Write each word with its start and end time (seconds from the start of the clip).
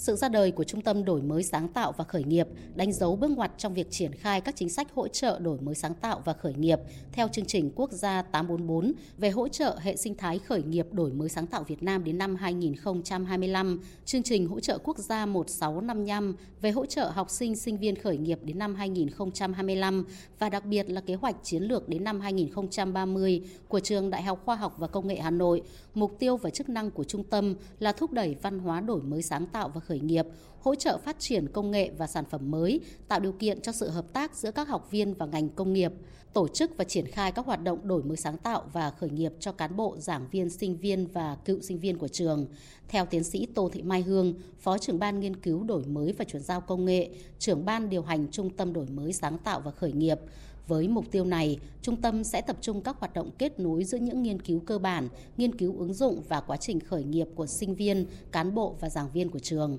Sự 0.00 0.16
ra 0.16 0.28
đời 0.28 0.50
của 0.50 0.64
Trung 0.64 0.80
tâm 0.80 1.04
Đổi 1.04 1.22
mới 1.22 1.42
sáng 1.42 1.68
tạo 1.68 1.92
và 1.92 2.04
khởi 2.04 2.24
nghiệp 2.24 2.46
đánh 2.74 2.92
dấu 2.92 3.16
bước 3.16 3.30
ngoặt 3.30 3.52
trong 3.58 3.74
việc 3.74 3.90
triển 3.90 4.12
khai 4.12 4.40
các 4.40 4.56
chính 4.56 4.68
sách 4.68 4.94
hỗ 4.94 5.08
trợ 5.08 5.38
đổi 5.38 5.58
mới 5.60 5.74
sáng 5.74 5.94
tạo 5.94 6.22
và 6.24 6.32
khởi 6.32 6.54
nghiệp 6.54 6.78
theo 7.12 7.28
chương 7.28 7.44
trình 7.44 7.72
quốc 7.74 7.92
gia 7.92 8.22
844 8.22 8.92
về 9.18 9.30
hỗ 9.30 9.48
trợ 9.48 9.78
hệ 9.80 9.96
sinh 9.96 10.14
thái 10.14 10.38
khởi 10.38 10.62
nghiệp 10.62 10.86
đổi 10.92 11.12
mới 11.12 11.28
sáng 11.28 11.46
tạo 11.46 11.64
Việt 11.64 11.82
Nam 11.82 12.04
đến 12.04 12.18
năm 12.18 12.36
2025, 12.36 13.80
chương 14.04 14.22
trình 14.22 14.46
hỗ 14.46 14.60
trợ 14.60 14.78
quốc 14.78 14.98
gia 14.98 15.26
1655 15.26 16.36
về 16.60 16.70
hỗ 16.70 16.86
trợ 16.86 17.08
học 17.08 17.30
sinh 17.30 17.56
sinh 17.56 17.76
viên 17.76 17.96
khởi 17.96 18.16
nghiệp 18.16 18.38
đến 18.42 18.58
năm 18.58 18.74
2025 18.74 20.04
và 20.38 20.48
đặc 20.48 20.64
biệt 20.64 20.90
là 20.90 21.00
kế 21.00 21.14
hoạch 21.14 21.36
chiến 21.42 21.62
lược 21.62 21.88
đến 21.88 22.04
năm 22.04 22.20
2030 22.20 23.42
của 23.68 23.80
Trường 23.80 24.10
Đại 24.10 24.22
học 24.22 24.42
Khoa 24.44 24.56
học 24.56 24.74
và 24.78 24.86
Công 24.86 25.06
nghệ 25.06 25.16
Hà 25.16 25.30
Nội. 25.30 25.62
Mục 25.94 26.16
tiêu 26.18 26.36
và 26.36 26.50
chức 26.50 26.68
năng 26.68 26.90
của 26.90 27.04
trung 27.04 27.24
tâm 27.24 27.54
là 27.78 27.92
thúc 27.92 28.12
đẩy 28.12 28.36
văn 28.42 28.58
hóa 28.58 28.80
đổi 28.80 29.02
mới 29.02 29.22
sáng 29.22 29.46
tạo 29.46 29.68
và 29.68 29.80
khởi 29.80 29.89
khởi 29.90 30.00
nghiệp, 30.00 30.26
hỗ 30.60 30.74
trợ 30.74 30.98
phát 30.98 31.16
triển 31.18 31.48
công 31.48 31.70
nghệ 31.70 31.90
và 31.98 32.06
sản 32.06 32.24
phẩm 32.30 32.50
mới, 32.50 32.80
tạo 33.08 33.20
điều 33.20 33.32
kiện 33.32 33.60
cho 33.60 33.72
sự 33.72 33.88
hợp 33.88 34.12
tác 34.12 34.36
giữa 34.36 34.50
các 34.50 34.68
học 34.68 34.90
viên 34.90 35.14
và 35.14 35.26
ngành 35.26 35.48
công 35.48 35.72
nghiệp, 35.72 35.92
tổ 36.32 36.48
chức 36.48 36.76
và 36.76 36.84
triển 36.84 37.06
khai 37.06 37.32
các 37.32 37.46
hoạt 37.46 37.62
động 37.62 37.88
đổi 37.88 38.02
mới 38.02 38.16
sáng 38.16 38.38
tạo 38.38 38.64
và 38.72 38.90
khởi 38.90 39.10
nghiệp 39.10 39.32
cho 39.40 39.52
cán 39.52 39.76
bộ, 39.76 39.96
giảng 39.98 40.26
viên, 40.30 40.50
sinh 40.50 40.76
viên 40.76 41.06
và 41.06 41.36
cựu 41.44 41.60
sinh 41.60 41.78
viên 41.78 41.98
của 41.98 42.08
trường. 42.08 42.46
Theo 42.88 43.06
tiến 43.06 43.24
sĩ 43.24 43.46
Tô 43.54 43.70
Thị 43.72 43.82
Mai 43.82 44.02
Hương, 44.02 44.34
Phó 44.58 44.78
trưởng 44.78 44.98
ban 44.98 45.20
nghiên 45.20 45.36
cứu 45.36 45.62
đổi 45.62 45.84
mới 45.84 46.12
và 46.12 46.24
chuyển 46.24 46.42
giao 46.42 46.60
công 46.60 46.84
nghệ, 46.84 47.10
trưởng 47.38 47.64
ban 47.64 47.88
điều 47.88 48.02
hành 48.02 48.26
Trung 48.30 48.50
tâm 48.50 48.72
đổi 48.72 48.86
mới 48.86 49.12
sáng 49.12 49.38
tạo 49.38 49.60
và 49.60 49.70
khởi 49.70 49.92
nghiệp, 49.92 50.20
với 50.66 50.88
mục 50.88 51.04
tiêu 51.10 51.24
này, 51.24 51.58
trung 51.82 51.96
tâm 51.96 52.24
sẽ 52.24 52.40
tập 52.40 52.56
trung 52.60 52.80
các 52.80 52.96
hoạt 52.98 53.14
động 53.14 53.30
kết 53.38 53.60
nối 53.60 53.84
giữa 53.84 53.98
những 53.98 54.22
nghiên 54.22 54.42
cứu 54.42 54.60
cơ 54.60 54.78
bản, 54.78 55.08
nghiên 55.36 55.54
cứu 55.54 55.78
ứng 55.78 55.94
dụng 55.94 56.22
và 56.28 56.40
quá 56.40 56.56
trình 56.56 56.80
khởi 56.80 57.04
nghiệp 57.04 57.28
của 57.34 57.46
sinh 57.46 57.74
viên, 57.74 58.06
cán 58.32 58.54
bộ 58.54 58.76
và 58.80 58.88
giảng 58.88 59.10
viên 59.12 59.30
của 59.30 59.38
trường. 59.38 59.78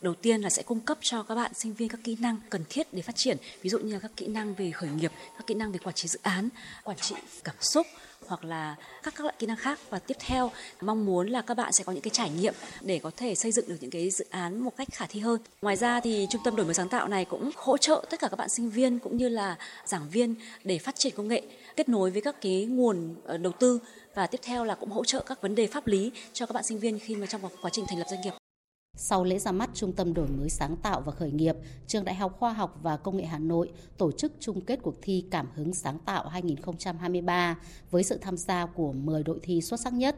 Đầu 0.00 0.14
tiên 0.14 0.40
là 0.40 0.50
sẽ 0.50 0.62
cung 0.62 0.80
cấp 0.80 0.98
cho 1.00 1.22
các 1.22 1.34
bạn 1.34 1.54
sinh 1.54 1.74
viên 1.74 1.88
các 1.88 2.00
kỹ 2.04 2.16
năng 2.20 2.36
cần 2.50 2.64
thiết 2.68 2.86
để 2.92 3.02
phát 3.02 3.16
triển, 3.16 3.36
ví 3.62 3.70
dụ 3.70 3.78
như 3.78 3.92
là 3.92 3.98
các 3.98 4.10
kỹ 4.16 4.26
năng 4.26 4.54
về 4.54 4.70
khởi 4.70 4.90
nghiệp, 4.90 5.12
các 5.36 5.46
kỹ 5.46 5.54
năng 5.54 5.72
về 5.72 5.78
quản 5.78 5.94
trị 5.94 6.08
dự 6.08 6.18
án, 6.22 6.48
quản 6.84 6.96
trị 6.96 7.14
cảm 7.44 7.56
xúc 7.60 7.86
hoặc 8.26 8.44
là 8.44 8.76
các 9.02 9.14
các 9.16 9.24
loại 9.24 9.34
kỹ 9.38 9.46
năng 9.46 9.56
khác 9.56 9.78
và 9.90 9.98
tiếp 9.98 10.16
theo 10.20 10.50
mong 10.80 11.06
muốn 11.06 11.28
là 11.28 11.42
các 11.42 11.56
bạn 11.56 11.72
sẽ 11.72 11.84
có 11.84 11.92
những 11.92 12.02
cái 12.02 12.10
trải 12.10 12.30
nghiệm 12.30 12.54
để 12.80 12.98
có 12.98 13.10
thể 13.16 13.34
xây 13.34 13.52
dựng 13.52 13.68
được 13.68 13.76
những 13.80 13.90
cái 13.90 14.10
dự 14.10 14.24
án 14.30 14.60
một 14.60 14.76
cách 14.76 14.88
khả 14.92 15.06
thi 15.06 15.20
hơn. 15.20 15.40
Ngoài 15.62 15.76
ra 15.76 16.00
thì 16.00 16.26
trung 16.30 16.42
tâm 16.44 16.56
đổi 16.56 16.66
mới 16.66 16.74
sáng 16.74 16.88
tạo 16.88 17.08
này 17.08 17.24
cũng 17.24 17.50
hỗ 17.56 17.76
trợ 17.76 18.04
tất 18.10 18.20
cả 18.20 18.28
các 18.28 18.36
bạn 18.36 18.48
sinh 18.48 18.70
viên 18.70 18.98
cũng 18.98 19.16
như 19.16 19.28
là 19.28 19.56
giảng 19.84 20.08
viên 20.10 20.34
để 20.64 20.78
phát 20.78 20.96
triển 20.96 21.14
công 21.16 21.28
nghệ, 21.28 21.42
kết 21.76 21.88
nối 21.88 22.10
với 22.10 22.22
các 22.22 22.40
cái 22.40 22.64
nguồn 22.64 23.14
ờ, 23.24 23.36
đầu 23.36 23.52
tư 23.52 23.78
và 24.14 24.26
tiếp 24.26 24.40
theo 24.42 24.64
là 24.64 24.74
cũng 24.74 24.90
hỗ 24.90 25.04
trợ 25.04 25.20
các 25.26 25.42
vấn 25.42 25.54
đề 25.54 25.66
pháp 25.66 25.86
lý 25.86 26.12
cho 26.32 26.46
các 26.46 26.52
bạn 26.52 26.64
sinh 26.64 26.78
viên 26.78 26.98
khi 26.98 27.16
mà 27.16 27.26
trong 27.26 27.40
quá 27.62 27.70
trình 27.70 27.84
thành 27.88 27.98
lập 27.98 28.06
doanh 28.10 28.20
nghiệp. 28.20 28.45
Sau 28.98 29.24
lễ 29.24 29.38
ra 29.38 29.52
mắt 29.52 29.70
Trung 29.74 29.92
tâm 29.92 30.14
đổi 30.14 30.28
mới 30.28 30.50
sáng 30.50 30.76
tạo 30.76 31.00
và 31.00 31.12
khởi 31.12 31.30
nghiệp, 31.30 31.56
Trường 31.86 32.04
Đại 32.04 32.14
học 32.14 32.36
Khoa 32.38 32.52
học 32.52 32.78
và 32.82 32.96
Công 32.96 33.16
nghệ 33.16 33.24
Hà 33.24 33.38
Nội 33.38 33.72
tổ 33.98 34.12
chức 34.12 34.32
chung 34.40 34.60
kết 34.60 34.78
cuộc 34.82 34.94
thi 35.02 35.24
Cảm 35.30 35.48
hứng 35.54 35.74
sáng 35.74 35.98
tạo 35.98 36.28
2023 36.28 37.58
với 37.90 38.02
sự 38.02 38.18
tham 38.18 38.36
gia 38.36 38.66
của 38.66 38.92
10 38.92 39.22
đội 39.22 39.38
thi 39.42 39.60
xuất 39.60 39.80
sắc 39.80 39.92
nhất. 39.92 40.16